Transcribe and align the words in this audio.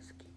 Bosque. 0.00 0.29